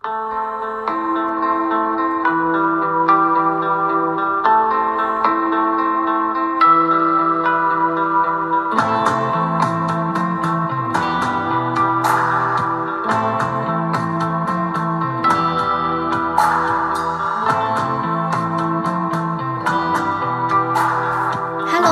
[0.00, 0.12] Hello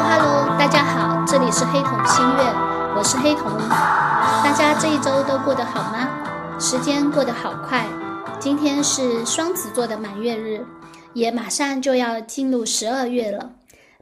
[0.01, 2.55] Hello，大家好，这里是黑瞳心月，
[2.95, 3.51] 我是黑瞳。
[4.45, 6.07] 大家这一周都过得好吗？
[6.59, 7.46] 时间过得好。
[8.77, 10.63] 天是双子座的满月日，
[11.15, 13.53] 也马上就要进入十二月了。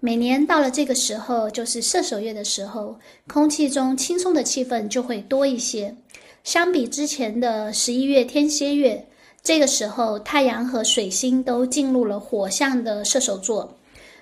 [0.00, 5.94] 每年到了这个时候，就是射手月的时候，空气中轻松的气氛就会多一些。
[6.42, 9.06] 相比之前的十一月天蝎月，
[9.44, 13.76] 这个时候太阳和水星都进入了火象的射手座。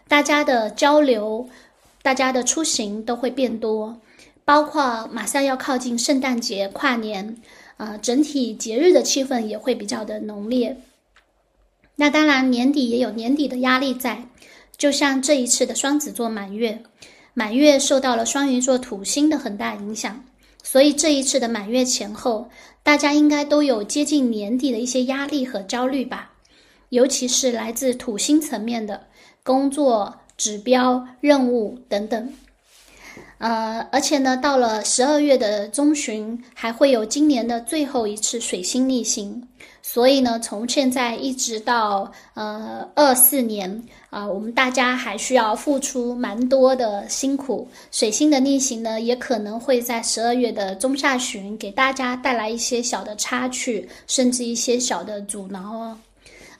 [0.06, 1.48] 大家的交流，
[2.02, 3.96] 大家的出行都会变多，
[4.44, 7.38] 包括马上要靠近圣诞节、跨年，
[7.82, 10.76] 呃，整体节日的气氛也会比较的浓烈。
[11.96, 14.28] 那当然，年底也有年底的压力在，
[14.76, 16.80] 就像这一次的双子座满月，
[17.34, 20.24] 满月受到了双鱼座土星的很大影响，
[20.62, 22.48] 所以这一次的满月前后，
[22.84, 26.34] 大家应该都有接近年底的一些压力和焦虑吧，
[26.90, 29.08] 尤其是来自土星层面的。
[29.42, 32.32] 工作指标、任务等等，
[33.42, 39.42] 呃，而且呢，到了十二月的中旬，还会有今年的最后一次水星逆行，
[39.82, 47.66] 所以呢，从现在一直到呃二四年啊，我们大家还需要付出蛮多的辛苦。
[47.90, 55.98] 水星的逆行呢，也可能会在十二月的中下旬给大家带来一些小的插曲，甚至一些小的阻挠哦。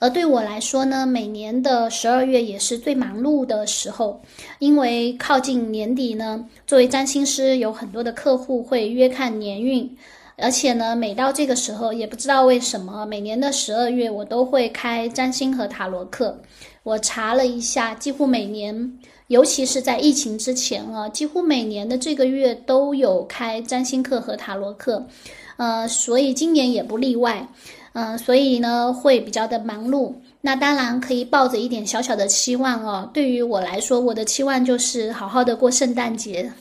[0.03, 4.21] 而对我来说呢，每年的十二月也是最忙碌的时候，
[4.59, 9.89] 因为靠近年底呢，作为占星师，有很多的客户会约看年运，
[10.35, 16.37] 而且呢，每到这个时候，也不知道为什么，每年的十二月我都会开占星和塔罗课。
[16.83, 25.07] 我查了一下，几乎每年，尤其是在疫情之前啊，几乎每年的这个月都有开占星课和塔罗课，
[25.55, 27.47] 呃，所以今年也不例外。
[27.93, 30.13] 嗯，所以呢会比较的忙碌。
[30.41, 33.09] 那当然可以抱着一点小小的期望哦。
[33.13, 36.51] 对于我来说，我的期望就是好好的过圣诞节，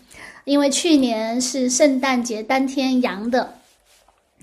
[0.45, 3.55] 因为去年是圣诞节当天阳的，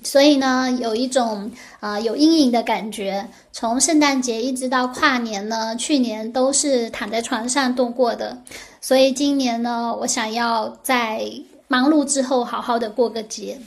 [0.04, 3.26] 所以呢有一种啊有阴影的感觉。
[3.52, 8.38] 从圣诞节一直到跨年呢，去年都是躺在床上度过的。
[8.82, 11.30] 所以今年呢，我想要在
[11.68, 13.58] 忙碌之后好好的过个节。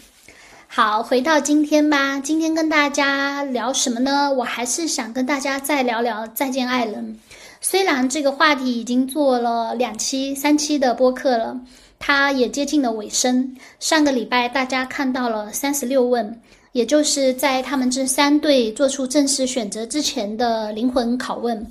[0.74, 2.18] 好，回到今天吧。
[2.18, 4.32] 今天跟大家聊什么呢？
[4.32, 7.18] 我还是想跟大家再聊聊《再见爱人》。
[7.60, 11.60] 虽然这个话题已经做了两期、三期的播客了，
[11.98, 13.54] 它也接近了尾声。
[13.80, 16.40] 上个礼拜大家看到了三十六问，
[16.72, 21.70] 也就是在他们这三对做出正式选择之前的灵魂拷问。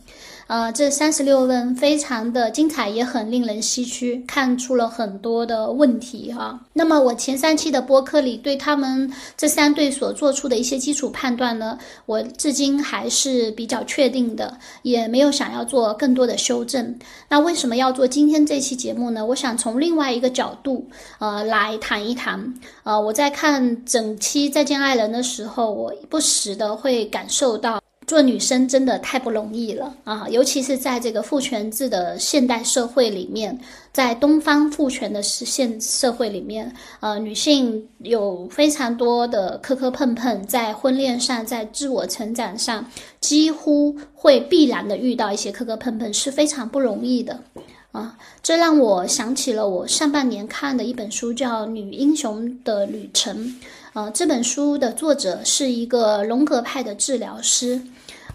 [0.51, 6.59] 呃，这三十六问非常的精彩，也很令人唏嘘，看出了很多的问题哈。
[6.73, 16.99] 那么我前三期的播客里对他们这三对所做出的一些基础判断呢，我至今还是比较确定的，也没有想要做更多的修正。
[17.29, 19.25] 那为什么要做今天这期节目呢？
[19.25, 20.85] 我想从另外一个角度，
[21.19, 22.53] 呃，来谈一谈。
[22.83, 27.81] 呃，我在看整期《再见爱人》的时候，我不时的会感受到。
[28.11, 30.27] 做女生真的太不容易了啊！
[30.27, 33.57] 尤其是在这个父权制的现代社会里面，
[33.93, 42.85] 在东方父权的实现社会里面，呃，女性有非常多的磕磕碰碰，在婚恋上，在自我成长上，
[43.21, 47.39] 几乎会必然的遇到一些磕磕碰碰，是非常不容易的
[47.93, 48.17] 啊！
[48.43, 53.37] 这让我想起了我上半年看的一本书，叫《女英雄的旅程》。
[53.93, 57.79] 呃，这本书的作者是一个荣格派的治疗师。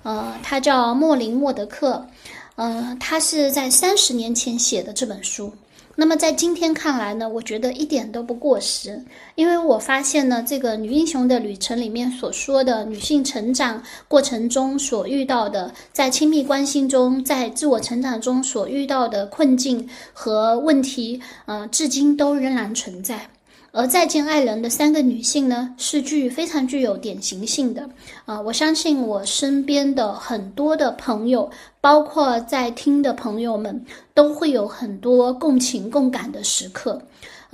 [0.06, 2.06] 呃，他叫莫林·莫德克，
[2.54, 5.52] 呃，他是在三十年前写的这本书。
[5.96, 23.28] 那么在今天看来呢，我觉得一点都不过时，因为我发现呢，这个女英雄的旅程里面所说的女性成长过程中所遇到的，在亲密关系中，在自我成长中所遇到的困境和问题，呃，至今都仍然存在。
[23.76, 27.86] 而再见爱人的三个女性呢，是具非常具有典型性的
[28.24, 28.40] 啊！
[28.40, 33.84] 我相信我身边的很多的朋友，包括在听的朋友们，
[34.14, 37.02] 都会有很多共情共感的时刻。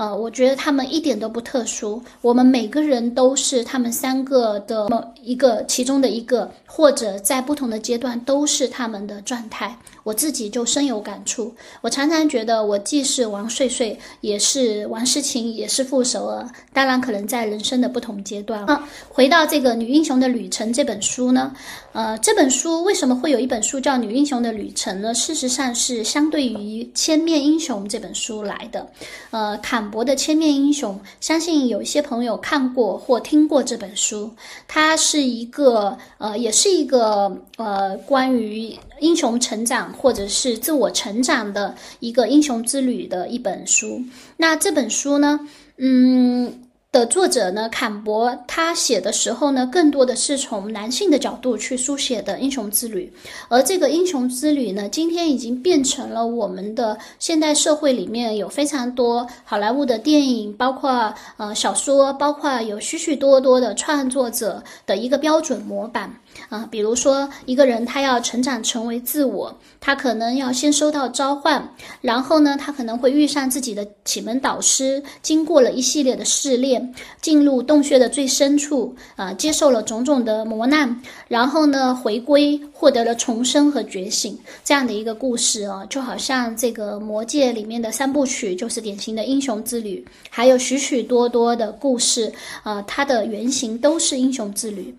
[0.03, 9.79] 呃，我觉得他们一点都不特殊，我们每个人都是他们三个的某一个其中的一个，或者在不同的阶段都是他们的状态。
[10.03, 16.45] 我自己就深有感触，我常常觉得我既是王睡睡，也是王诗晴，也是傅首尔。
[16.73, 18.67] 当然，可能在人生的不同阶段。
[18.67, 21.55] 啊，回到这个《女英雄的旅程》这本书呢，
[21.93, 25.15] 呃，这本书为什么会有一本书叫《女英雄的旅程》呢？
[25.15, 28.85] 事实上是相对于《千面英雄》这本书来的。
[29.31, 34.33] 呃，坎博的《千面英雄》，相信有一些朋友看过或听过这本书。
[34.67, 39.83] 它是一个，呃，也是一个，呃，关于英雄成长。
[39.93, 44.03] 或者是自我成长的一个英雄之旅的一本书。
[44.39, 45.39] 那这本书呢，
[45.77, 46.61] 嗯，
[46.93, 53.11] 的作者呢，坎博他写的时候呢，更多的是从男性的角度去书写的英雄之旅。
[53.49, 66.15] 而这个英雄之旅呢，今天已经变成了我们的现代社会里面有非常多好莱坞的电影，包括呃小说，包括有许许多多的创作者的一个标准模板。
[66.49, 71.67] 啊，比如说一个人他要成长成为自我，他可能要先收到召唤，
[72.01, 92.33] 然后呢，他可能会遇上自己的启蒙导师，经过了一系列的试炼，进入洞穴的最深处，啊，接受了种种的磨难，然后呢，回归，获得了重生和觉醒，这样的一个故事啊，就好像这个魔戒里面的三部曲就是典型的英雄之旅，还有许许多多的故事，
[92.63, 94.95] 啊，它的原型都是英雄之旅。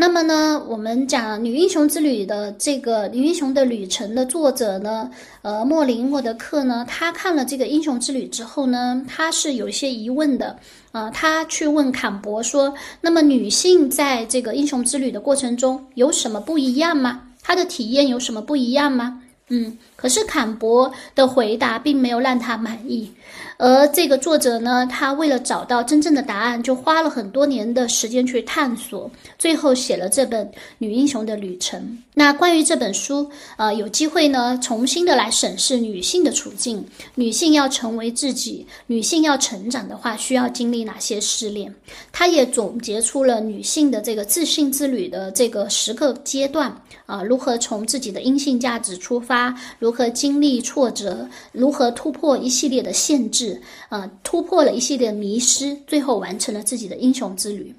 [0.00, 5.10] 那么呢，我们讲《女英雄之旅》的这个《女英雄的旅程》的作者呢，
[5.42, 10.58] 呃，莫林·沃德克呢，他看了这个《英雄之旅》之后呢，他是有一些疑问的，
[10.92, 17.20] 啊，他去问坎博说：“那么女性在这个英雄之旅的过程中有什么不一样吗？
[17.42, 23.12] 她的体验有什么不一样吗？”嗯，可是坎博的回答并没有让他满意。
[23.60, 30.46] 而这个作者呢，他为了找到真正的答案，就花了很多年的时间去探索，最后写了这本
[30.78, 31.78] 《女英雄的旅程》。
[32.14, 36.82] 那关于这本书，呃，有机会呢，重新的来审视女性的处境。
[37.14, 41.74] 女性要成为自己，女性要成长的话，需要经历哪些试炼？
[42.10, 46.74] 他也总结出了女性的这个自信之旅的这个十个阶段
[47.04, 53.49] 啊，如何从自己的阴性价值出发，如何经历挫折，如何突破一系列的限制。
[53.88, 57.74] 啊，突破了一系列迷失，最后完成了自己的英雄之旅。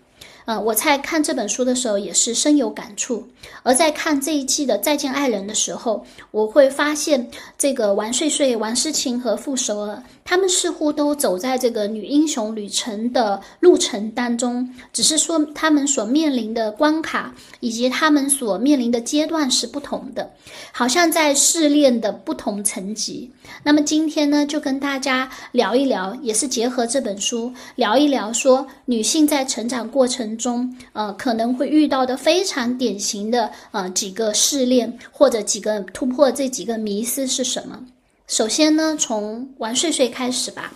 [0.46, 3.28] 呃，我在看这本书的时候也是深有感触。
[3.64, 20.32] 而在看这一季的《再见爱人》的时候，我会发现这个王睡睡、王诗晴和傅首尔，他们似乎都走在这个女英雄旅程的路程当中，只是说他们所面临的关卡以及他们所面临的阶段是不同的，
[20.72, 23.32] 好像在试炼的不同层级。
[23.64, 30.31] 那么今天呢，就跟大家聊一聊，也是结合这本书聊一聊，说女性在成长过程。
[30.38, 37.86] 中，呃，可能会遇到的非常典型的呃几个试炼或者几个突破，这几个迷思是什么？
[38.28, 40.74] 首先呢，从玩睡睡开始吧，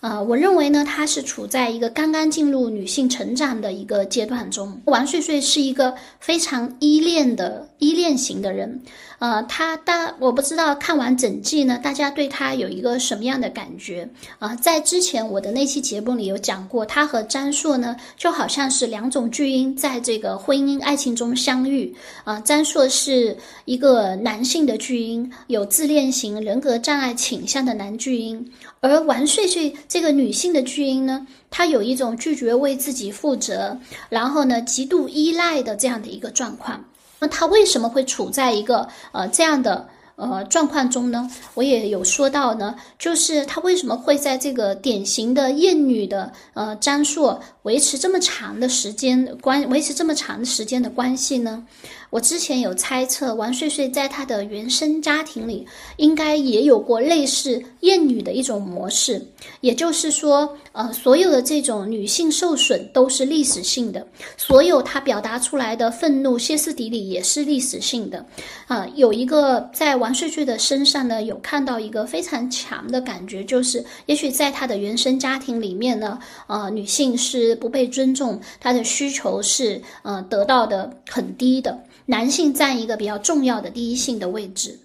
[0.00, 4.80] 呃，我认为呢，她是处在一个刚刚进入女性成长的一个阶段中。
[4.84, 8.80] 王睡睡是一个非常依恋的依恋型的人。
[9.18, 14.08] 呃，他大我不知道看完整季呢，大家对他有一个什么样的感觉
[14.38, 14.54] 啊？
[14.54, 21.92] 在之前我的那期节目里有讲过，他和张硕呢就好像是两种巨婴在这个婚姻爱情中相遇
[22.22, 22.38] 啊。
[22.42, 28.48] 张硕是一个男性的巨婴，有自恋型人格障碍倾向的男巨婴，
[28.80, 33.78] 而完睡睡这个女性的巨婴呢，她有一种拒绝为自己负责，
[34.08, 36.84] 然后呢极度依赖的这样的一个状况。
[37.18, 41.28] 那她为什么会处在一个呃这样的呃状况中呢？
[41.54, 51.62] 我也有说到呢，就是她为什么会在这个典型的厌女的呃张硕维持这么长的时间关维持这么长时间的关系呢？
[52.10, 55.66] 我之前有猜测，王睡睡在她的原生家庭里
[55.98, 59.22] 应该也有过类似厌女的一种模式，
[59.60, 64.06] 也就是说，呃，所有的这种女性受损都是历史性的，
[64.38, 68.24] 所有她表达出来的愤怒、歇斯底里也是历史性的。
[68.66, 81.78] 啊，有一个在王睡睡的身上呢，有看到一个非常强的感觉，就是也许在她的原生家庭里面呢，呃，女性是不被尊重，他的需求是呃得到的很低的。
[82.06, 84.78] 男性占一个比较重要的第一性的位置。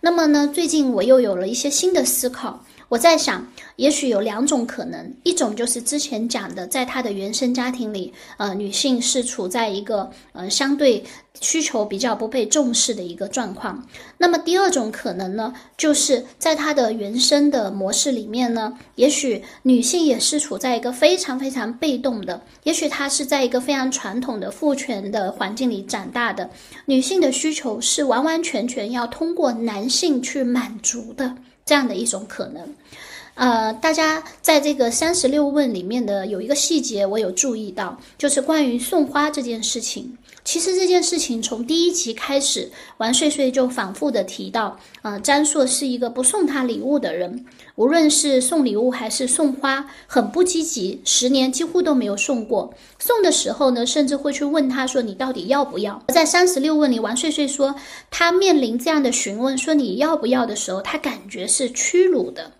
[0.00, 2.64] 那么呢，最近我又有了一些新的思考。
[2.90, 11.04] 我在想，也许有两种可能，一种就是之前讲的，在她的原生家庭里，呃，女性是处在一个呃相对
[11.40, 13.86] 需求比较不被重视的一个状况。
[14.18, 26.50] 那么第二种可能呢，就是在她的原生的模式里面呢，也许女性也是处在一个非常非常被动的，也许她是在一个非常传统的父权的环境里长大的，
[26.86, 31.36] 女性的需求是完完全全要通过男性去满足的。
[31.70, 32.74] 这样的一种可能，
[33.34, 40.18] 呃，大家在这个三十六问里面的有一个细节，我有注意到，就是关于送花这件事情。
[40.44, 47.44] 其实这件事情从第一集开始，王睡睡就反复的提到，呃，詹硕是一个不送他礼物的人。
[47.76, 52.74] 无论是送礼物还是送花，很不积极，十年几乎都没有送过。
[52.98, 57.74] 送的时候呢，甚至会去问他说：“你到底要不要？”在三十六问里，王睡睡说，
[58.10, 62.52] 他面临这样的询问，说你要不要的时候，他感觉是屈辱的。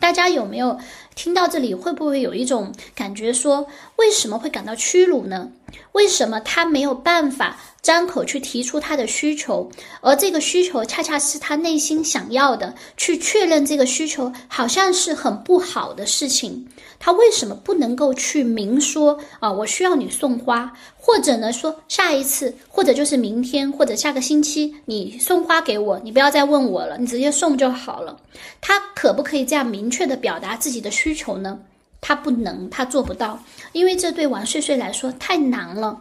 [0.00, 0.78] 大家有没有
[1.18, 1.74] 听到这里？
[1.74, 5.50] 会不会有一种感觉说，为什么会感到屈辱呢？
[5.92, 7.58] 为什么他没有办法？
[7.80, 9.70] 张口去提出他的需求，
[10.00, 12.74] 而这个需求恰恰是他内心想要的。
[12.96, 16.68] 去确认这个需求，好像是很不好的事情。
[16.98, 19.50] 他为什么不能够去明说啊？
[19.50, 28.18] 我需要你送花，或者呢说下一次，或者就是明天，或者下个星期你送花给我，你不要再问我了，你直接送就好了。
[28.60, 31.58] 他可不可以这样明确的表达自己的需需求呢？
[32.02, 35.98] 他不能，他做不到，因为这对王睡睡来说太难了。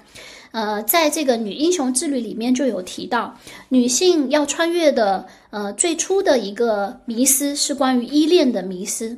[0.52, 3.38] 呃，在这个女英雄之旅里面就有提到，
[3.70, 9.18] 女性要穿越的，呃，最初的一个迷思是关于依恋的迷思。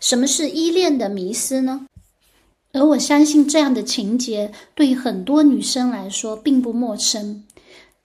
[0.00, 1.86] 什么是依恋的迷思呢？
[2.72, 7.44] 而我相信这样的情节对很多女生来说并不陌生。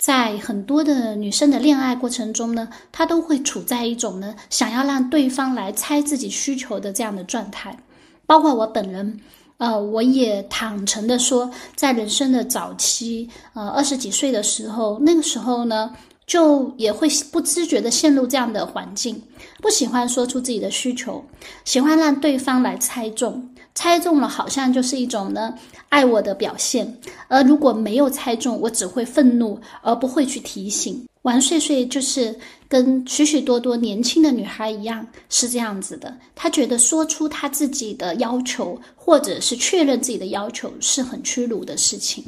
[0.03, 7.77] 在很多的女生的恋爱过程中呢，她都会处在一种呢想要让对方来猜自己需求的这样的状态，
[8.25, 9.17] 包括我本人。
[9.60, 15.95] 呃，我也坦诚的说，在人生的早期，呃，二十几岁的时候，那个时候呢，
[16.27, 19.24] 就也会不自觉的陷入这样的环境，
[19.62, 21.24] 不喜欢说出自己的需求，
[21.63, 25.58] 喜欢让对方来猜中，猜中了好像就是一种呢
[25.89, 31.08] 爱我的表现，而如果没有猜中，我只会愤怒，而不会去提醒。
[31.24, 32.36] 王睡睡就是
[32.68, 36.15] 跟许许多多年轻的女孩一样，是这样子的。
[36.36, 42.24] 她觉得说出她自己的要求，或者是确认自己的要求，是很屈辱的事情。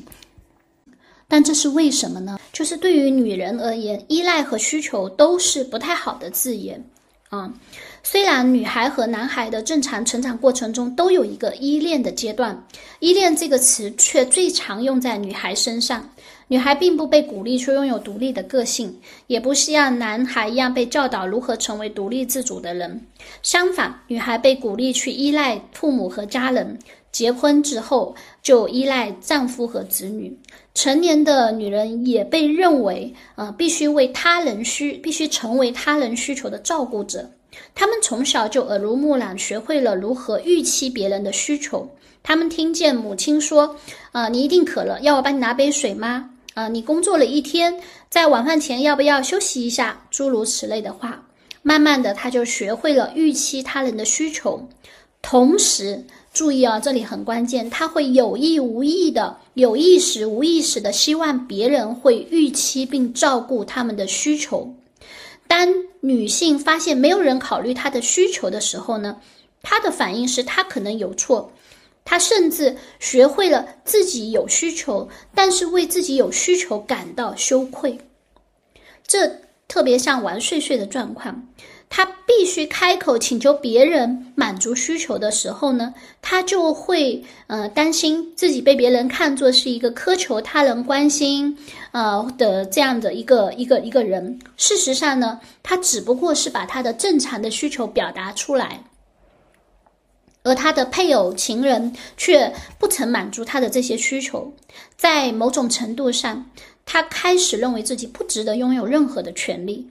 [1.27, 2.39] 但这是为什么呢？
[2.53, 6.81] 就是对于女人而言，依赖和需求都是不太好的字眼
[7.29, 7.53] 啊。
[8.07, 12.63] 虽然女孩和男孩的正常成长过程中都有一个依恋的阶段，
[12.99, 16.07] 依恋这个词却最常用在女孩身上。
[16.47, 18.95] 女孩并不被鼓励去拥有独立的个性，
[19.25, 23.07] 也不像男孩一样被教导如何成为独立自主的人。
[23.41, 26.77] 相反，女孩被鼓励去依赖父母和家人，
[27.11, 30.37] 结婚之后就依赖丈夫和子女。
[30.75, 37.31] 成年的女人也被认为，呃，必须为他人需，必须成为他人需求的照顾者。
[37.73, 41.89] 他们从小就耳濡目染，学会了如何预期别人的需求。
[42.23, 43.75] 他们听见母亲说
[44.11, 50.01] ：“啊，你一定渴了，要我帮你拿杯水吗？”啊，你工作了一天，在晚饭前要不要休息一下？
[50.09, 51.23] 诸如此类的话，
[51.61, 54.67] 慢慢的他就学会了预期他人的需求，
[55.21, 64.73] 同时注意啊，这里很关键，他会有意无意的、有意识无意识的希望别人会预期并照顾他们的需求。
[65.47, 65.67] 当
[66.05, 69.19] 女性发现没有人考虑她的需求的时候呢，
[69.63, 71.51] 她的反应是她可能有错。
[72.03, 77.97] 她甚至学会了自己有需求，但是为自己有需求感到羞愧。
[79.07, 81.47] 这特别像玩睡睡的状况。
[81.89, 91.57] 他必须开口请求别人满足需求的时候呢，他就会呃担心自己被别人看作是一个苛求他人关心
[91.91, 94.39] 呃的这样的一个一个一个人。
[94.57, 98.83] 事实上呢，他只不过是把他的正常的需求表达出来。
[100.43, 104.53] 而他的配偶、情人却不曾满足他的这些需求，
[104.95, 106.51] 在某种程度上，
[106.85, 109.89] 他开始认为自己不值得拥有任何的权利。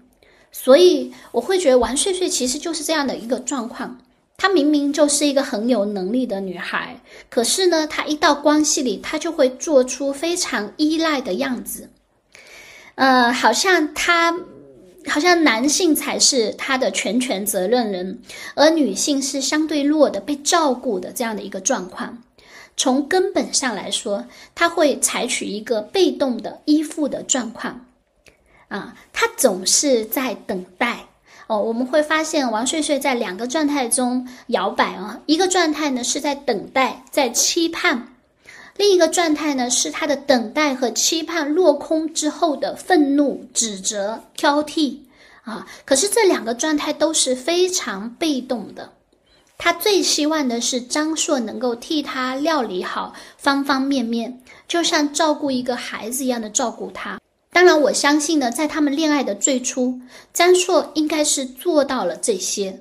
[0.54, 3.98] 所以，我会觉得王睡睡其实就是这样的一个状况。
[4.36, 11.90] 她明明就是一个很有能力的女孩，可是呢，她一到关系里，她就会做出非常依赖的样子，
[12.94, 14.34] 呃，好像她。
[15.06, 18.22] 好像男性才是他的全权责任人，
[18.54, 22.22] 而女性是相对弱的、被照顾的这样的一个状况。
[22.74, 27.84] 从根本上来说，他会采取一个被动的依附的状况。
[28.68, 31.06] 啊，他总是在等待，
[31.46, 38.08] 哦，我们会发现王睡睡在两个状态中摇摆啊，一个状态呢是在等待，在期盼。
[38.76, 44.98] 另一个状态呢，是他的等待和期盼落空之后的愤怒、指责、挑剔
[45.44, 45.64] 啊。
[45.84, 48.90] 可是这两个状态都是非常被动的。
[49.56, 57.20] 他最希望的是张硕能够替他料理好方方面面，就像照顾一个孩子一样的照顾他。
[57.54, 60.00] 当然，我相信呢，在他们恋爱的最初，
[60.32, 62.80] 张硕应该是做到了这些。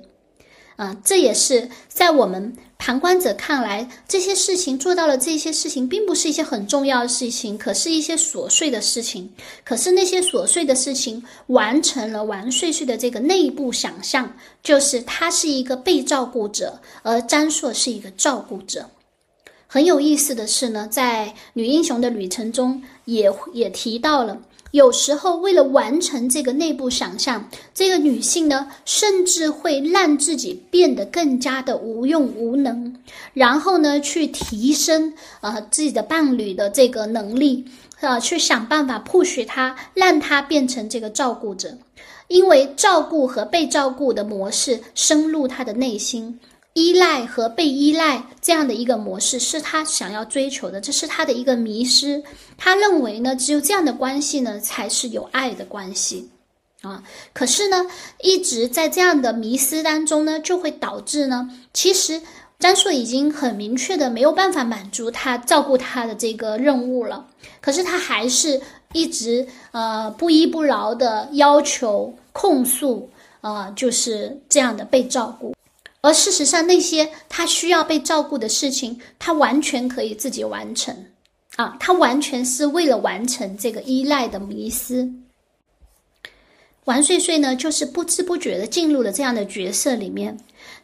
[0.74, 2.56] 啊，这也是在我们。
[2.76, 9.32] 旁观者看来，这些事情做到了，这些事情并不是一些很重要的事情，可是一些琐碎的事情。
[9.64, 18.90] 可是那些琐碎的事情完成了王睡睡的这个内部想象，就是他是一个被照顾者，而张硕是一个照顾者。
[19.66, 24.42] 很有意思的是呢，在女英雄的旅程中，也也提到了。
[24.74, 32.92] 有时候，为了完成这个内部想象，这个女性呢，甚至会让自己变得更加的无用无能，
[33.34, 37.64] 然后呢，去提升呃自己的伴侣的这个能力，
[38.00, 41.78] 啊，去想办法 push 他，让他变成这个照顾者，
[42.26, 46.36] 因为照顾和被照顾的模式深入他的内心。
[46.74, 52.22] 依赖和被依赖这样的一个模式是他想要追求的，这是他的一个迷失。
[52.58, 56.28] 他认为呢，只有这样的关系呢，才是有爱的关系
[56.82, 57.04] 啊。
[57.32, 57.86] 可是呢，
[58.20, 62.20] 一直在这样的迷失当中呢，就会导致呢，其实
[62.58, 67.24] 张硕已经很明确的没有办法满足他照顾他的这个任务了。
[67.60, 68.60] 可是他还是
[68.92, 73.08] 一直呃不依不饶的要求控诉
[73.42, 75.53] 啊，就是这样的被照顾。
[76.04, 80.94] 而事实上，那些他需要被照顾的事情，他完全可以自己完成，
[81.56, 85.10] 啊，他完全是为了完成这个依赖的迷失。
[86.84, 90.36] 王睡睡呢，就是不知不觉的进入了这样的角色里面，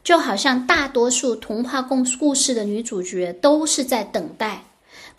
[0.03, 4.65] 就好像大多数童话故故事的女主角都是在等待。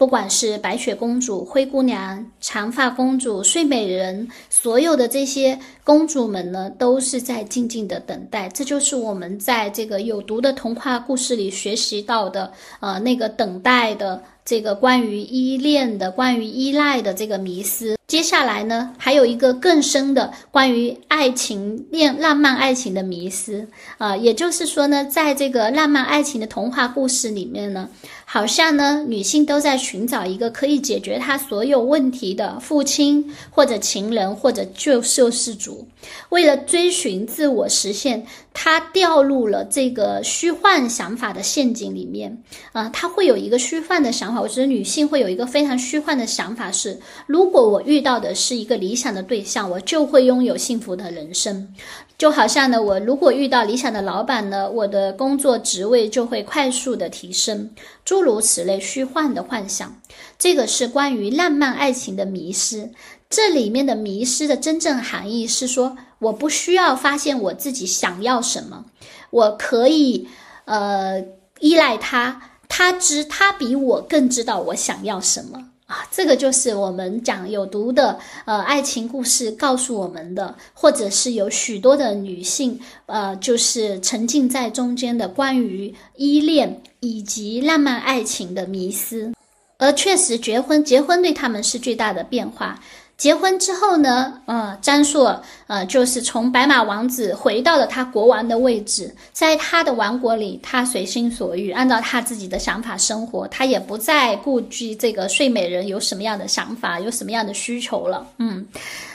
[0.01, 8.50] 不管是白雪公主、灰姑娘、长发公主、睡美人，所有的这些公主们呢，都是在静静的等待。
[8.50, 17.96] 这就是我们在这个有毒的童话故事里学习到的，呃，那个等待的这个关于依恋的、关于依赖的这个迷思。
[18.05, 23.65] 接下来呢，还有一个更深的关于爱情、恋浪漫爱情的迷思
[23.98, 27.88] 啊，也就是说呢，在这个浪漫爱情的童话故事里面呢，
[28.25, 35.88] 好像呢，女性都在寻找一个可以解决她所有问题的父亲或者情人或者救救世主，
[36.27, 38.28] 为了追寻自我实现。
[38.54, 44.42] 他掉入了这个虚幻想法的陷阱里面啊，他会有一个虚幻的想法。
[44.42, 51.74] 我觉得女性会有一个非常虚幻的想法是：如果我遇到的是一个理想的对象，我就会拥有幸福的人生。
[52.18, 57.72] 就好像呢，我如果遇到理想的老板呢，我的工作职位就会快速的提升。
[58.06, 60.00] 诸如此类虚幻的幻想，
[60.38, 62.92] 这个是关于浪漫爱情的迷失。
[63.32, 65.98] 这里面的迷失的真正含义是说。
[66.22, 68.86] 我不需要发现我自己想要什么，
[69.32, 70.28] 我可以，
[70.65, 71.20] 呃，
[71.60, 72.39] 依赖他，
[72.70, 76.08] 他知他比我更知道我想要什么啊。
[76.12, 89.34] 这个就是我们讲有毒的呃爱情故事告诉我们的，或者是有许多的女性呃，就是沉浸在中间的关于依恋以及浪漫爱情的迷思，
[89.80, 92.80] 而确实结婚，结婚对他们是巨大的变化。
[93.21, 108.65] 结婚之后呢，呃，张硕，呃，就是从白马王子回到了他国王的位置，在他的王国里，他随心所欲，按照他自己的想法生活，他也不再顾及这个睡美人有什么样的想法，有什么样的需求了，嗯，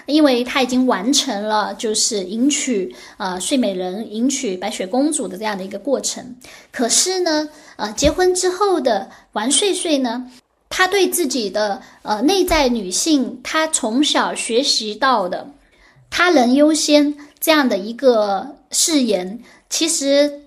[0.07, 6.25] 因为他已经完成了就是迎娶呃睡美人、迎娶白雪公主的这样的一个过程。
[6.71, 10.31] 可是呢，呃，结婚之后的王睡睡呢？
[10.69, 15.49] 她对自己的呃内在女性，她从小学习到的
[16.11, 20.43] “他人优先”这样的一个誓言，其实，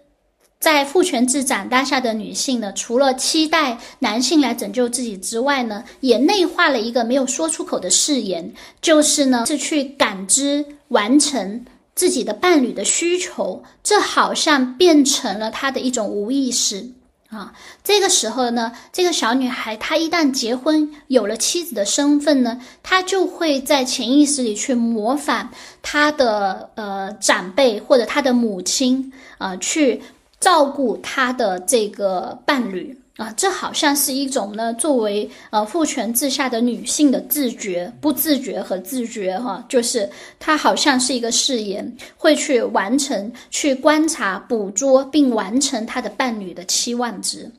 [0.60, 16.90] 在父权制长大下的女性呢，除了期待男性来拯救自己之外呢，也内化了一个没有说出口的誓言，就是呢，是去感知完成自己的伴侣的需求，这好像变成了她的一种无意识。
[17.30, 25.52] 啊，这个时候呢，这个小女孩她一旦结婚有了妻子的身份呢，她就会在潜意识里去模仿
[25.84, 30.02] 她的呃长辈或者她的母亲啊，去
[30.40, 33.00] 照顾她的这个伴侣。
[33.20, 47.52] 啊，这好像是一种呢，作为呃父权制下的女性的自觉、不自觉和自觉哈，就是她好像是一个誓言，会去完成、去观察、捕捉并完成她的伴侣的期望值。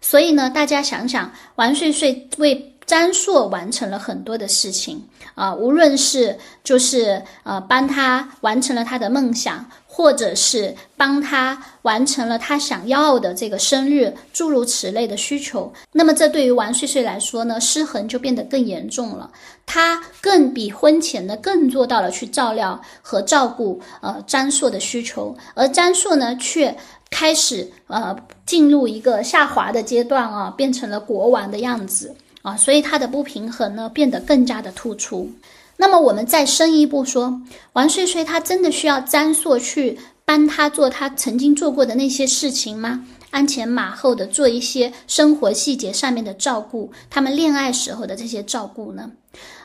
[0.00, 5.00] 所以呢，大家想想，王睡睡为詹硕完成了很多的事情
[5.36, 9.64] 啊，无论是就是呃帮他完成了他的梦想。
[9.90, 15.72] 或者是帮他完成了他想要的这个生日，诸如此类的需求。
[15.90, 19.28] 那么，这对于王睡睡来说呢，失衡就变得更严重了。
[19.66, 26.72] 他更比婚前呢更做到了去照料和照顾呃张硕的需求，而张硕呢却
[27.10, 35.30] 开始呃进入一个下滑的阶段啊，变成了国王的样子啊，所以他的不平衡呢变得更加的突出。
[35.76, 37.40] 那么我们再深一步说，
[37.72, 43.04] 王睡睡他真的需要张硕去帮他做他曾经做过的那些事情吗？
[43.30, 49.10] 鞍前马后的做一些生活细节上面的照顾，他们恋爱时候的这些照顾呢？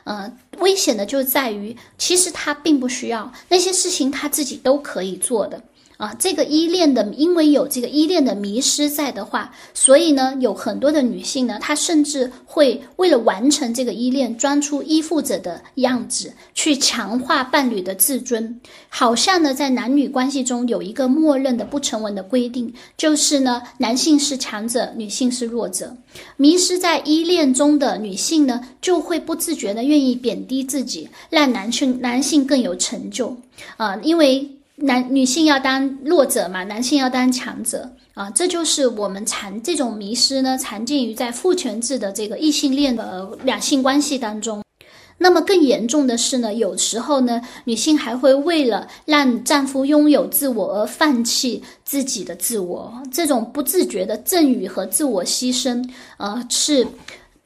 [0.04, 5.62] 呃，危险的就在于，其实他并不需要那些事情，他自己都可以做的。
[5.96, 18.60] 啊，这个依恋的，因为有这个依恋的迷失在的话，所以呢，有很多的女性呢，她甚至会为了完成这个依恋，装出依附者的样子，去强化伴侣的自尊。
[18.88, 25.96] 好像呢，在男女关系中有一个默认的不成文的规定，就是呢，男性是强者，女性是弱者。
[26.36, 33.36] 迷失在依恋中的女性呢，就会不自觉的愿意贬低自己，让男性男性更有成就。
[33.76, 34.53] 啊，因为。
[34.76, 44.62] 男女性要当弱者嘛，男性要当强者啊，这就是我们常这种迷失呢，常见于在父权制的这个异性恋的两性关系当中。
[45.18, 56.84] 那么更严重的是呢，有时候呢，女性还会为了让丈夫拥有自我而放弃自己的自我，这种不自觉的赠与和自我牺牲，呃，是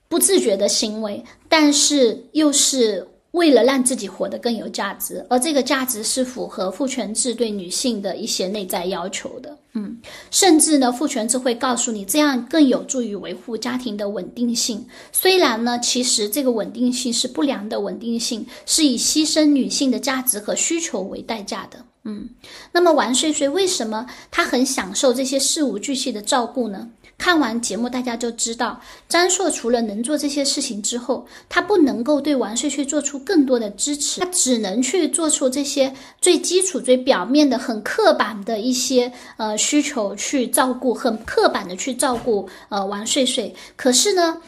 [0.09, 3.07] 不自觉的行为，但是又是。
[3.39, 9.57] 为了让自己活得更有价值，而这个价值是符合父权制对女性的一些内在要求的。
[9.75, 9.97] 嗯，
[10.33, 14.85] 甚至呢，父权制会告诉你，这样更有助于维护家庭的稳定性。
[15.13, 21.79] 虽然呢，其实这个稳定性是不良的稳定性，是以牺牲女性的价值和需求为代价的。
[22.03, 22.29] 嗯，
[22.73, 26.89] 那么王睡睡为什么他很享受这些事无巨细的照顾呢？
[27.19, 43.55] 看完节目，大家就知道，张硕除了能做这些事情之后，他不能够对王睡睡做出更多的支持，他只能去做出这些最基础、最表面的、很刻板的一些呃需求去照顾，很刻板的去照顾呃王睡睡。
[43.77, 44.41] 可是呢？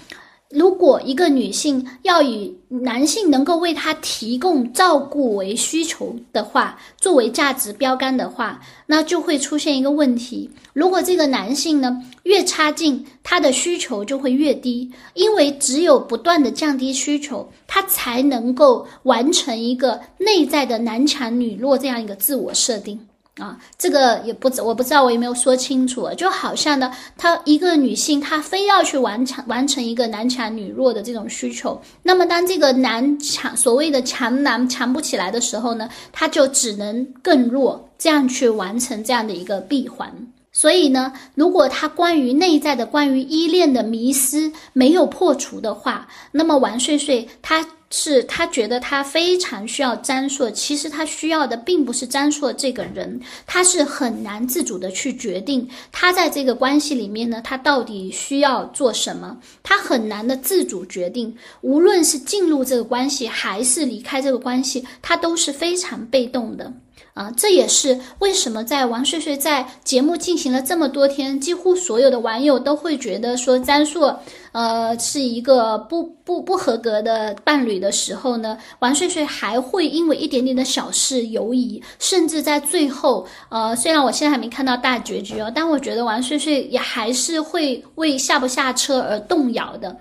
[0.50, 22.98] 如果一个女性要以男性能够为她提供照顾为需求的话，作为价值标杆的话，那就会出现一个问题：如果这个男性呢越差劲，他的需求就会越低，因为只有不断的降低需求，他才能够完成一个内在的男强女弱这样一个自我设定。
[23.38, 40.12] 啊，这个也不知我不知道我有没有说清楚，就好像呢，她一个女性，她非要去完成完成一个男强女弱的这种需求，那么当这个男强所谓的强男强不起来的时候呢，他就只能更弱，这样去完成这样的一个闭环。
[40.60, 47.66] 所以呢，如果他关于内在的关于依恋的迷失没有破除的话，那么王睡睡他。
[47.92, 66.72] 是他觉得他非常需要张硕，其实他需要的并不是张硕这个人，他是很难自主的去决定他在这个关系里面呢，他到底需要做什么，他很难的自主决定，无论是进入这个关系还是离开这个关系，他都是非常被动的。
[67.14, 74.20] 啊，这也是为什么在王睡睡在节目进行了这么多天，几乎所有的网友都会觉得说张硕，
[74.52, 89.96] 呃，是一个不不不合格的伴侣的时候呢，王睡睡还会因为一点点的小事犹疑，甚至在最后，呃，虽然我现在还没看到大结局哦，但我觉得王睡睡也还是会为下不下车而动摇的。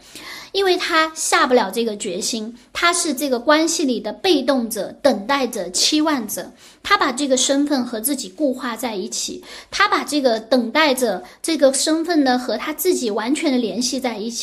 [0.51, 6.51] 因为他下不了这个决心，他是这个关系里的被动者、等待者、期望者。
[6.81, 14.38] 他把这个身份和自己固化在一起，他把这个等待者这个身份呢和他自己完全的联系在一起。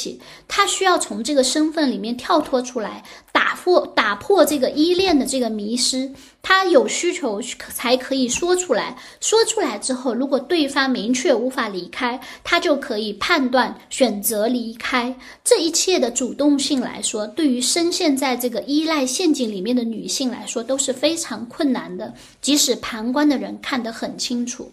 [0.46, 6.12] 他需要从这个身份里面跳脱出来，打破打破这个依恋的这个迷失。
[6.42, 7.40] 他有需求
[7.74, 15.12] 才可以说出来，说出来之后，如果对方明确无法离开，他就可以判断选择离开。
[15.42, 24.70] 这一切的主动性来说，对于深陷在这个依赖陷阱里面的女性来说都是非常困难的，即使旁观的人看得很清楚。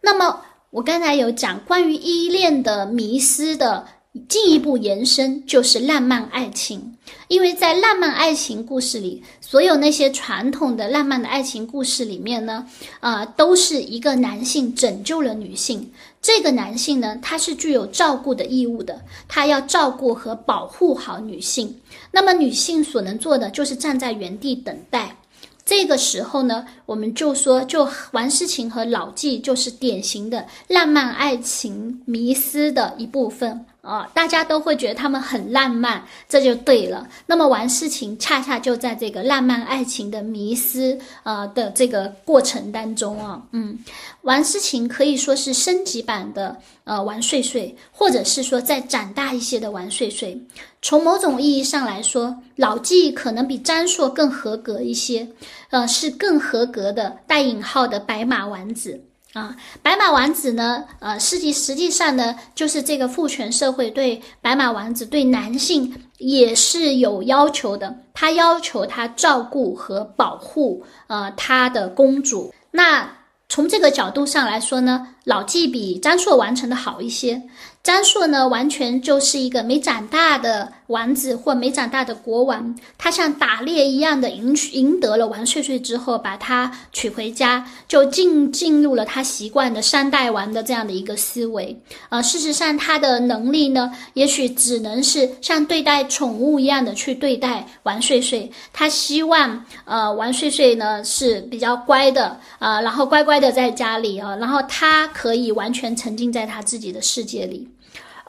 [0.00, 0.42] 那么。
[0.72, 3.84] 我刚才有讲关于依恋的迷失的
[4.28, 6.96] 进一步延伸，就是浪漫爱情。
[7.28, 12.66] 因为在浪漫爱情故事里，所有那些传统的浪漫的爱情故事里面呢，
[12.98, 15.92] 啊，都是一个男性拯救了女性。
[16.20, 21.76] 这个男性呢，他是具有照顾的义务的，他要照顾和保护好女性。
[22.10, 25.16] 那么女性所能做的就是站在原地等待。
[25.64, 37.08] 这个时候呢，我们就说，就王诗晴和老纪就是典型的浪漫爱情迷思的一部分啊，大家都会觉得他们很浪漫，这就对了。
[37.26, 43.78] 那么玩事情恰恰就在这个浪漫爱情的迷思呃的这个过程当中啊，嗯，
[44.22, 50.38] 玩事情可以说是升级版的呃玩睡睡，或者是说再长大一些的玩睡睡。
[50.82, 55.28] 从某种意义上来说，老纪可能比张硕更合格一些，
[55.70, 59.00] 呃，是更合格的带引号的白马王子
[59.32, 59.56] 啊。
[59.82, 72.52] 白马王子呢，呃，实际实际上呢，就是这个父权社会对白马王子对男性也是有要求的，他要求他照顾和保护呃他的公主。
[72.70, 73.16] 那
[73.48, 77.42] 从这个角度上来说呢，老纪比张硕完成的好一些。
[77.82, 82.76] 张硕呢，完全就是一个没长大的王子或没长大的国王。
[82.98, 91.80] 他像打猎一样的赢赢得了王睡睡之后，把他娶回家，就进进入了他习惯的三代王的这样的一个思维。
[92.10, 98.50] 呃，事实上，他的能力呢，也许只能是像对待宠物一样的去对待王睡睡。
[98.72, 107.68] 他希望，呃，王睡睡呢是比较乖的，啊，然后乖乖的在家里啊，然后他可以完全沉浸在他自己的世界里。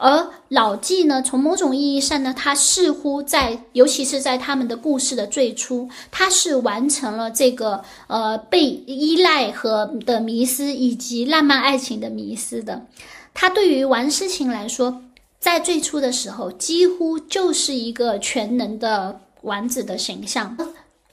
[0.02, 12.84] 而老纪呢，从某种意义上呢，他似乎在，尤其是在他们的故事的最初，他是完成了这个呃被依赖和的迷思，以及浪漫爱情的迷思的。
[13.32, 15.00] 他对于王诗晴来说，
[15.38, 20.56] 在最初的时候，几乎就是一个全能的王子的形象。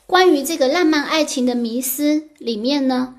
[0.08, 3.14] 关于这个浪漫爱情的迷思里面呢？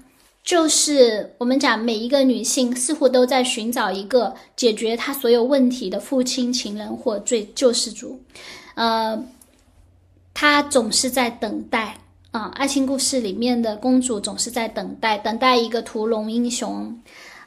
[0.51, 8.21] 就是我们讲，每一个女性似乎都在寻找一个解决她所有问题的父亲、情人或最救世主，
[8.75, 9.17] 呃，
[10.35, 11.97] 她总是在等待
[12.33, 12.51] 啊。
[12.57, 17.01] 爱情故事里面的公主总是在等待，等待一个屠龙英雄。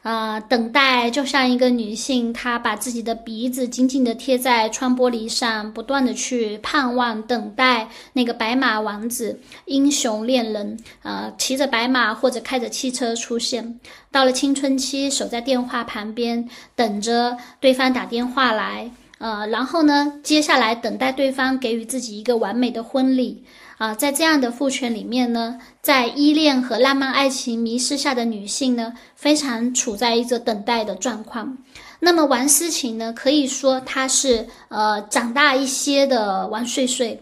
[0.04, 13.80] 啊，等待就像一个女性，她把自己的鼻子紧紧地贴在窗玻璃上，不断地去盼望、等待那个白马王子、英雄恋人，呃，骑着白马或者开着汽车出现。
[14.12, 23.46] 到了青春期，守在电话旁边，等着对方打电话来，呃，然后呢，接下来等待对方给予自己一个完美的婚礼。
[23.84, 31.58] 啊，在这样的父权里面呢，在依恋和浪漫爱情迷失下的女性呢，非常处在一个等待的状况。
[32.00, 37.22] 那么王思琴呢，可以说她是呃长大一些的王睡睡，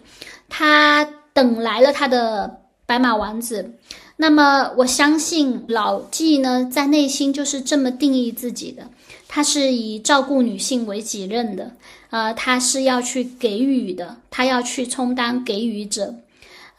[0.49, 3.73] 她等来了她的白马王子。
[4.17, 8.87] 那么我相信老纪呢，在内心就是这么定义自己的，
[9.27, 11.71] 他是以照顾女性为己任的，
[12.11, 16.13] 呃，他是要去给予的，他要去充当给予者。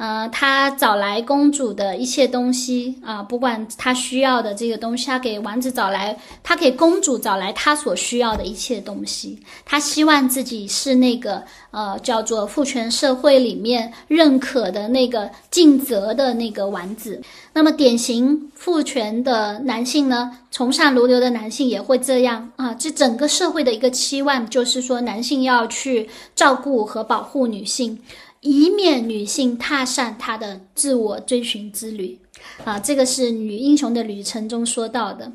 [0.03, 9.39] 呃，他找来公主的一切东西啊，不管他需要的这个东西，他给王子找来，他给公主找来他所需要的一切东西。
[9.65, 17.23] 他希望自己是那个呃，叫做父权社会里面认可的那个尽责的那个王子。
[17.53, 22.75] 那么，典型父权的男性呢，崇尚如流的男性也会这样啊。
[22.75, 27.97] 这整个社会的一个期望就是说，男性要去照顾和保护女性。
[28.43, 32.19] 以免女性踏上她的自我追寻之旅，
[32.65, 35.33] 啊，这个是女英雄的旅程中说到的。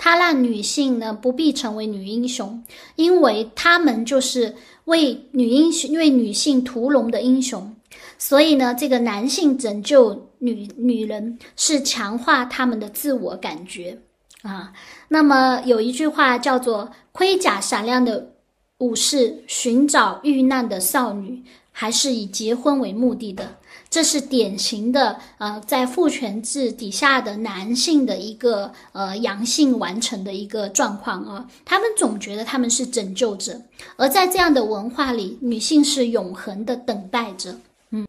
[0.00, 2.62] 他让女性呢不必成为女英雄，
[2.94, 7.74] 因为她们就是为女英雄、为女性屠龙的英雄。
[8.16, 13.98] 所以呢，这个男性拯救女女人是强化他们的自我感觉
[14.42, 14.72] 啊。
[15.08, 18.30] 那么有一句话叫做“盔甲闪亮的
[18.78, 21.42] 武士寻找遇难的少女”。
[21.80, 23.56] 还是以结婚为目的的，
[23.88, 31.48] 这是典型的呃，在父权制底下的男性的一个呃阳性完成的一个状况啊。
[31.64, 33.62] 他们总觉得他们是拯救者，
[33.96, 37.54] 而在这样的文化里，女性是永恒的等待者。
[37.90, 38.04] 嗯，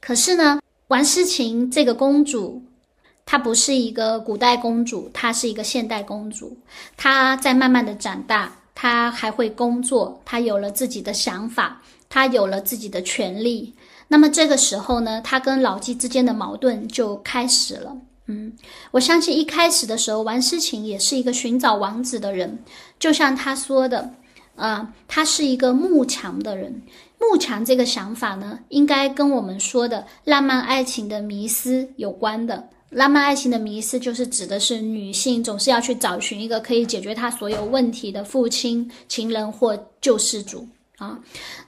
[0.00, 2.62] 可是呢，王诗晴这个公主，
[3.26, 6.56] 她不是一个古代公主，她是一个现代公主。
[6.96, 11.82] 她在慢慢的长大，她还会工作，她有了自己的想法。
[12.12, 13.74] 他有了自己的权利，
[14.08, 17.96] 那么这个时候呢，他跟老纪之间的矛盾就开始了。
[18.26, 18.52] 嗯，
[18.90, 22.58] 我相信一开始的时候，王诗晴也是一个寻找王子的人，
[22.98, 24.12] 就像他说的，
[24.56, 26.82] 啊，他是一个慕强的人。
[27.18, 32.68] 慕强这个想法呢，应该跟我们说的浪漫爱情的迷思有关的。
[32.90, 41.18] 浪漫爱情的迷思就是指的是女性总是要去找寻一个可以解决她所有问题的父亲、情人或救世主啊。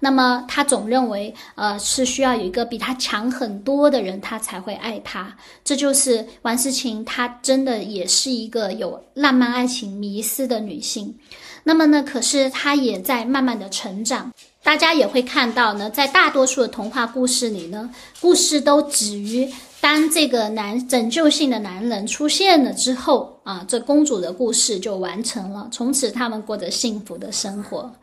[0.00, 5.37] 那么她总认为，呃，是需要有一个比她强很多的人，她才会爱他。
[5.64, 11.14] 这就是王思琴，她真的也是一个有浪漫爱情迷思的女性。
[11.62, 14.32] 那么呢，可是她也在慢慢的成长。
[14.62, 19.46] 大家也会看到呢，在大多数的童话故事里呢，故事都止于
[19.78, 27.94] 当这个男拯救性的男人出现了之后啊，这公主的故事就完成了，从此他们过着幸福的生活。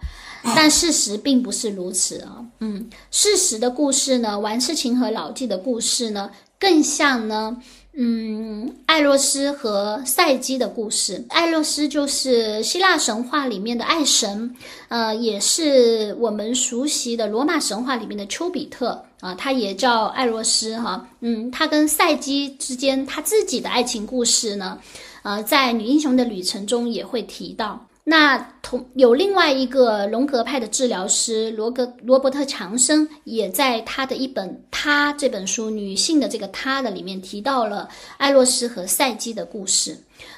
[0.44, 7.58] 但事实并不是如此啊，嗯，事实的故事呢，王诗晴和老纪的故事呢，更像呢。
[7.94, 11.26] 嗯，艾洛斯和赛姬的故事。
[11.28, 14.56] 艾洛斯就是希腊神话里面的爱神，
[14.88, 21.06] 呃，也是我们熟悉的罗马神话里面的丘比特啊，他也叫艾洛斯哈。
[21.20, 24.80] 嗯，他跟赛姬之间他自己的爱情故事呢，
[25.24, 27.86] 呃，在女英雄的旅程中也会提到。
[28.04, 37.88] 那同有另外一个荣格派的治疗师罗格罗伯特强生，也在他的一本《他》这本书《女性的这个他》的里面提到了
[38.18, 39.96] 艾洛斯和赛姬的故事，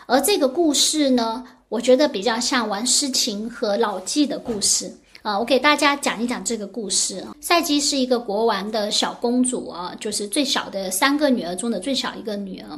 [0.07, 5.39] 而这个故事呢，我觉得比较像王诗晴和老纪的故事啊。
[5.39, 7.25] 我给大家讲一讲这个故事。
[7.39, 12.77] 赛姬是一个国王的小公主啊，就是最小的三个女儿中的最小一个女儿。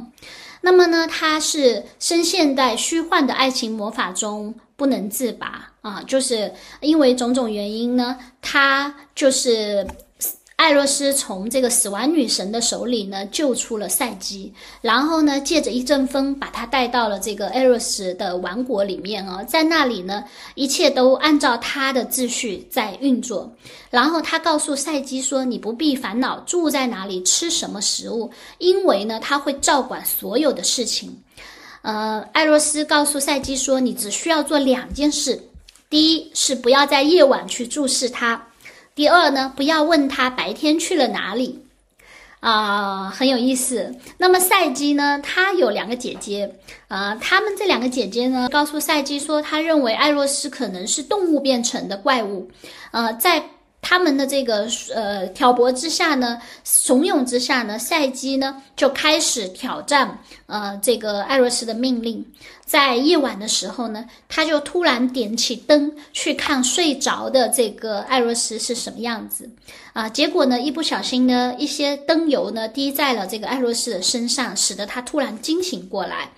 [0.60, 4.54] 那么呢，他是深陷在虚幻的爱情魔法中。
[4.78, 9.86] 不能自拔啊，就是因为种种原因呢，他就是
[10.56, 23.54] 艾洛斯从这个死亡女神的手里呢救出了赛姬，然后呢借着一阵风把他带到了这个艾洛斯的王国里面啊，在那里呢一切都按照他的秩序在运作，
[23.90, 31.14] 然后他告诉赛姬说：“你不必烦恼住在哪里，吃什么食物，因为呢他会照管所有的事情。”
[31.82, 35.40] 呃，艾洛斯告诉赛姬说：“你只需要做两件事，
[35.90, 38.42] 第一是不要在夜晚去注视他，
[38.96, 41.62] 第二呢，不要问他白天去了哪里。”
[42.40, 43.94] 啊，很有意思。
[44.18, 46.56] 那么赛基呢，他有两个姐姐，
[46.88, 52.50] 啊，他们这两个姐姐呢，告诉赛基说，她认为艾洛斯可能是动物变成的怪物，
[52.90, 53.50] 呃，在。
[53.88, 62.26] 他们的这个呃挑拨之下呢，怂恿之下呢，赛姬呢就开始挑战呃这个艾洛斯的命令。
[62.64, 69.48] 在夜晚的时候呢，他就突然点起灯去看睡着的这个艾洛斯是什么样子
[69.92, 70.08] 啊。
[70.08, 76.30] 结果呢，一不小心呢，一些灯油呢滴在了这个艾洛斯的身上，使得他突然惊醒过来。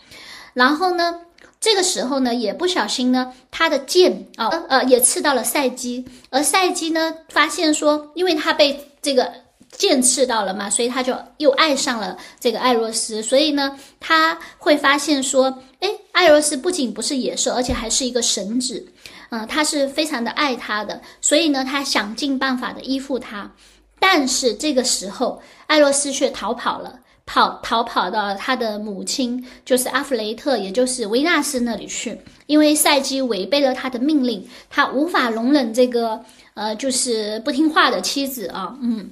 [0.53, 1.21] 然后呢。
[1.61, 9.33] 这个时候呢，也不小心呢，他的剑啊，呃，也刺到了赛姬，而赛姬呢，发现说，因为他被这个
[9.73, 18.87] 剑刺到了嘛，所以他就又爱上了这个艾洛斯，所以呢，他会发现说，哎，艾洛斯不仅不是野兽，而且还是一个神子，
[19.31, 23.51] 嗯，他是非常的爱他的，所以呢，他想尽办法的依附他，
[23.99, 27.01] 但是这个时候，艾洛斯却逃跑了。
[27.31, 32.19] 跑逃跑到他的母亲，就是阿弗雷特，也就是维纳斯那里去。
[32.47, 36.19] 因为赛姬违背了他的命令，他无法容忍这个
[36.55, 38.75] 呃，就是不听话的妻子啊。
[38.81, 39.11] 嗯，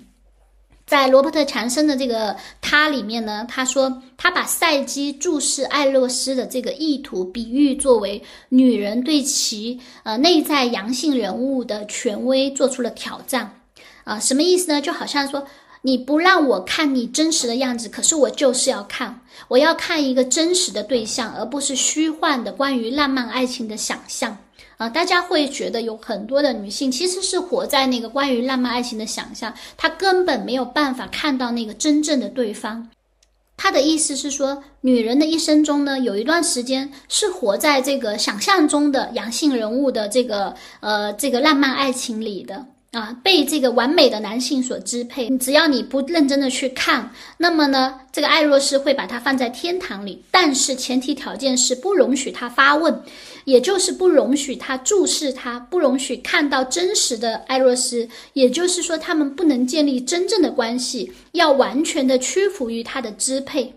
[0.86, 13.60] 在罗伯特强森的这个他里面呢，他说他把赛姬注视艾洛斯的这个意图比喻作为女人对其呃内在阳性人物的权威做出了挑战
[14.04, 14.80] 啊，什么意思呢？
[14.80, 15.46] 就好像说。
[15.86, 24.36] 你不让我看你真实的样子，可是我就是要看，我要看一个真实的对象，而不是虚幻的关于浪漫爱情的想象
[24.78, 24.88] 啊！
[24.88, 32.90] 大家会觉得有很多的女性其实是活在那个关于浪漫爱情的想象，她根本没有办法看到那个真正的对方。
[33.56, 42.66] 他的意思是说，女人的一生中呢，有一段时间是活在这个想象中的阳性人物的这个呃这个浪漫爱情里的。
[42.96, 45.28] 啊，被这个完美的男性所支配。
[45.36, 50.24] 只要你不认真的去看，那么呢，这个艾洛斯会把它放在天堂里。
[50.30, 52.98] 但是前提条件是不容许他发问，
[53.44, 58.08] 也就是不容许他注视他，不容许看到真实的艾洛斯。
[58.32, 63.70] 也就是说，他们不能建立真正的关系，要完全的屈服于他的支配。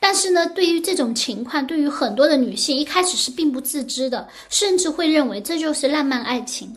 [0.00, 6.74] 但是呢，对于这种情况，对于很多的女性一开始是并不自知的，甚至会认为这就是浪漫爱情。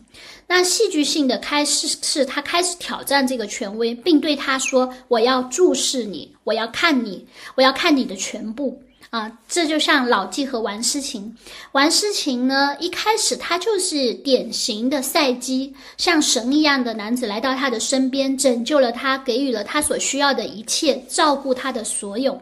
[0.54, 8.78] 那戏剧性的开始是他开始挑战这个权威，并对他说：“我要注视你，我要看你，我要看你的全部。”
[9.12, 11.34] 啊，这就像老纪和王诗晴。
[11.72, 22.38] 王诗晴呢，一开始他就是典型的赛姬，像神一样的男子来到他的身边，拯救了他，给予了他所需要的一切，照顾他的所有。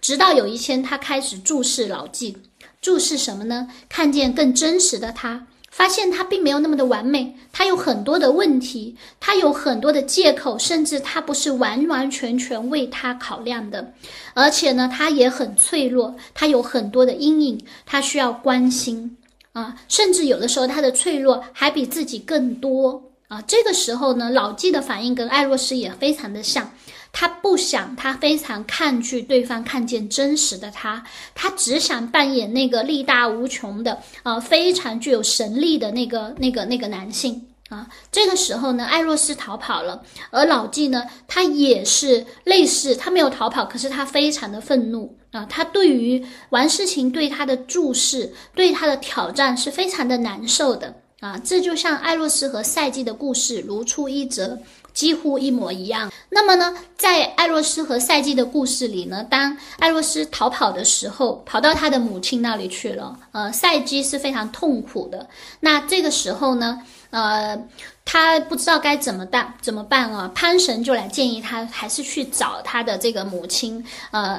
[0.00, 2.34] 直到有一天，他开始注视老纪，
[2.80, 3.68] 注视什么呢？
[3.86, 5.46] 看见更真实的他。
[5.70, 13.92] 发现他并没有那么的完美，他有很多的问题，他有很多的借口，甚至他不是完完全全为他考量的，
[14.34, 19.16] 而且呢，他也很脆弱，他有很多的阴影，他需要关心
[19.52, 23.40] 啊，甚至有的时候他的脆弱还比自己更多啊。
[23.42, 26.68] 这个时候呢，老纪的反应跟艾洛斯也非常的像。
[27.12, 31.04] 他不想，他非常抗拒对方看见真实的他，
[31.34, 37.88] 他只想扮演那个力大无穷的，呃，非常具有神力的那个、那个、那个男性啊。
[38.12, 45.44] 这个时候呢，艾若斯逃跑了，而老纪呢，他也是类似，他没有逃跑，可是他非常的愤怒啊。
[45.46, 51.36] 他对于王诗晴对他的注视、对他的挑战是非常的难受的啊。
[51.44, 54.58] 这就像艾洛斯和赛季的故事如出一辙。
[55.00, 56.12] 几乎一模一样。
[56.28, 63.18] 那么呢，在艾洛斯和赛季的故事里呢，当艾洛斯逃跑的时候，跑到他的母亲那里去了。
[63.32, 65.26] 呃，赛季是非常痛苦的。
[65.58, 66.78] 那这个时候呢，
[67.08, 67.58] 呃，
[68.04, 70.30] 他不知道该怎么办，怎么办啊？
[70.34, 74.38] 潘神就来建议他，还是去找他的这个母亲，呃，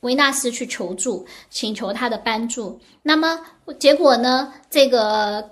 [0.00, 2.80] 维纳斯去求助，请求他的帮助。
[3.00, 3.38] 那么
[3.78, 5.48] 结果呢，这个。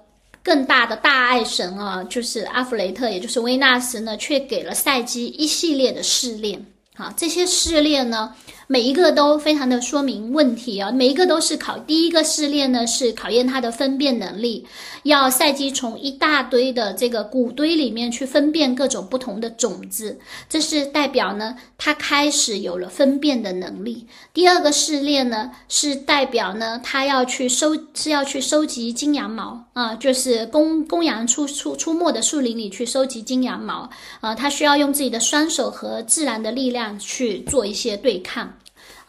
[0.51, 6.67] 更大的大爱神啊，就是阿弗雷特，也就是维纳斯呢，却给了赛基一系列的试炼。
[6.97, 8.35] 啊，这些试炼呢，
[8.73, 11.77] 每一个都非常的说明问题啊，每一个都是考。
[11.77, 14.64] 第一个试炼呢，是考验他的分辨能力，
[15.03, 20.16] 要赛姬从一大堆的这个谷堆里面去分辨各种不同的种子，
[20.49, 24.07] 这是代表呢，他开始有了分辨的能力。
[24.33, 33.91] 第二个试炼呢，是代表呢，他要去收，是要去收集金羊毛啊，就是公公羊出出出没的树林里去收集金羊毛
[34.21, 36.97] 啊，他需要用自己的双手和自然的力量。
[37.01, 38.53] 去做一些对抗，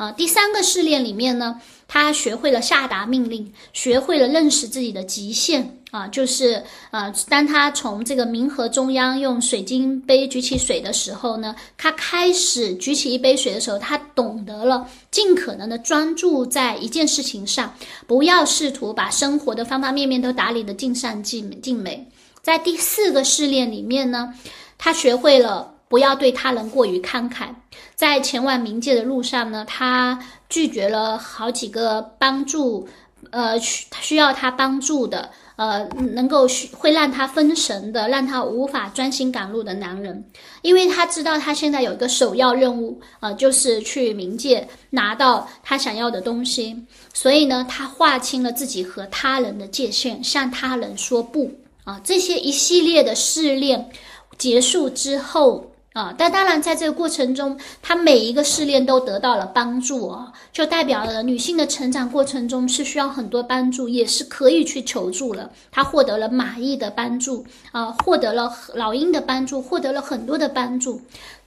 [0.02, 17.72] 啊，第三个试炼里面呢，他学会了下达命令，学会了认识自己的极限，啊，就是啊，当他从这个冥河中央用水晶杯举起水的时候呢，他开始举起一杯水的时候，他懂得了尽可能的专注在一件事情上，
[18.08, 22.04] 不要试图把生活的方方面面都打理的尽善尽尽美。
[22.42, 24.34] 在第四个试炼里面呢，
[24.80, 25.71] 他学会了。
[25.92, 27.50] 不要对他人过于慷慨。
[27.96, 30.18] 在前往冥界的路上呢，他
[30.50, 32.88] 拒绝了好几个帮助，
[33.30, 40.26] 呃，需需要他帮助的，呃，能够会让他分神的，让他无法专心赶路的男人，
[40.62, 51.52] 因为他知道他现在有一个首要任务，呃，就是去冥界拿到他想要的东西，所以呢，他划清了自己和他人的界限，向他人说不
[51.84, 52.02] 啊。
[52.04, 53.92] 这些一系列的试炼
[54.38, 55.68] 结束之后。
[55.94, 65.52] 啊，但当然，在这个过程中，她每一个试炼都得到了帮助啊，就代表了女性的成长过程中是需要很多帮助，也是可以去求助了。
[65.70, 71.02] 她获得了马毅的帮助啊，获得了老鹰的帮助，获得了很多的帮助。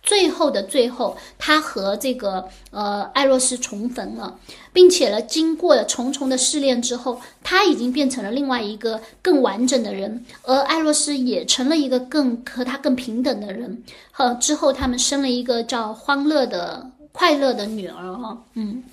[0.05, 4.39] 最后的最后，他和这个呃艾洛斯重逢了，
[4.73, 13.83] 并且呢，经过了重重的试炼之后，他已经变成了另外一个更完整的人，而艾洛斯也成了一个更和他更平等的人。
[14.13, 18.85] 和之后，他们生了一个叫欢乐的快乐的女儿哈，嗯。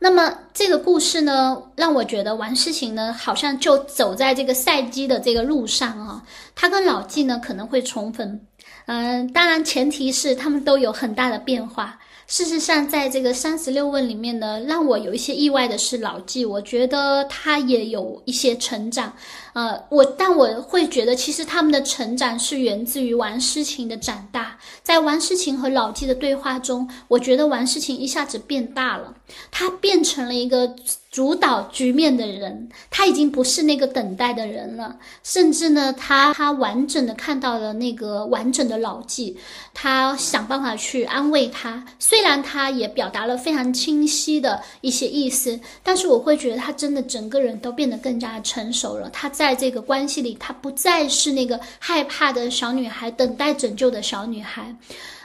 [0.00, 6.22] 那么这个故事呢，让我觉得王诗晴呢，好像就走在这个赛季的这个路上啊，
[6.54, 8.40] 他跟老纪呢可能会重逢。
[8.86, 11.98] 嗯，当然，前提是他们都有很大的变化。
[12.26, 19.14] 事实上，在这个三十六问里面呢，让我有一些意外的是老纪，我觉得他也有一些成长。
[19.54, 24.58] 呃，我但我会觉得，其实他们的成长是源自于王诗晴的长大。
[24.82, 29.14] 在王诗晴和老纪的对话中，我觉得王诗晴一下子变大了，
[29.50, 30.76] 她变成了一个。
[31.14, 34.96] 主导局面的人，他已经不是那个等待的人了。
[35.22, 39.38] 甚至呢，他他完整的看到了那个完整的老纪，
[39.72, 41.84] 他想办法去安慰他。
[42.00, 49.08] 虽然他也表达了非常清晰的一些意思，但是我会觉得他真的整个人都变得更加成熟了。
[49.10, 54.74] 他在在这个关系里，她不再是那个害怕的小女孩，等待拯救的小女孩。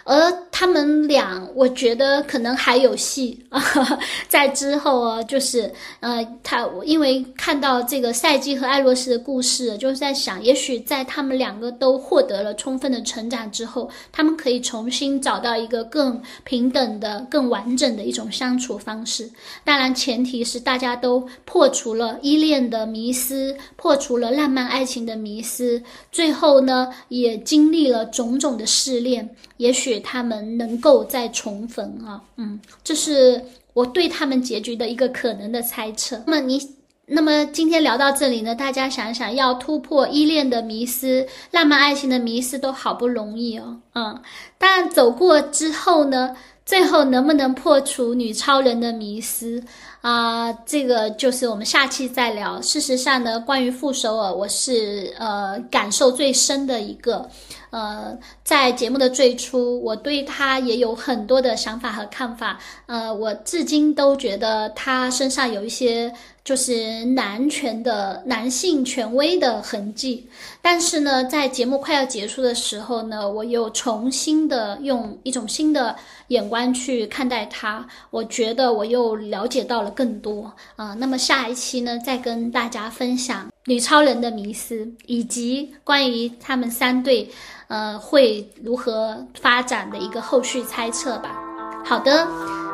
[0.09, 3.61] 而他们俩，我觉得可能还有戏啊，
[4.27, 19.29] 在之后啊，就是呃，他因为看到这个赛季和艾洛斯的故事，就是在想，也许在他们两个都获得了充分的成长之后，他们可以重新找到一个更平等的、更完整的一种相处方式。
[19.63, 29.29] 当然，前提是大家都破除了依恋的迷思，破除了浪漫爱情的迷思，最后呢，也经历了种种的试炼，
[29.59, 32.19] 也许他们能够再重逢啊。
[32.37, 33.41] 嗯，这是
[33.73, 36.21] 我对他们结局的一个可能的猜测。
[36.25, 43.77] 那么你，那么今天聊到这里呢，大家想想，要突破依恋的迷思、浪漫爱情的迷思都好不容易哦。
[43.95, 44.21] 嗯，
[44.57, 46.35] 但走过之后呢？
[46.69, 49.59] 最后能不能破除女超人的迷思
[50.01, 50.53] 啊？
[50.67, 52.61] 这个就是我们下期再聊。
[52.61, 57.27] 事实上呢，关于傅首尔，我是呃感受最深的一个。
[57.71, 62.59] 呃，在节目的最初，我对他也有很多的想法和看法。
[62.87, 66.11] 呃，我至今都觉得他身上有一些
[66.43, 70.27] 就是男权的男性权威的痕迹。
[70.61, 75.95] 但是呢，在节目快要结束的时候呢，我又重新的用一种新的
[76.29, 77.87] 眼光去看待他。
[78.09, 80.93] 我觉得我又了解到了更多啊。
[80.95, 87.29] 那么下一期呢，再跟大家分享女超人的迷思，以及关于他们三对。
[87.67, 91.39] 呃，会如何发展的一个后续猜测吧。
[91.85, 92.27] 好的，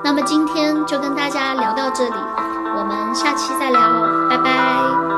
[0.05, 5.14] 那么今天就跟大家聊到这里，我们下期再聊，拜拜。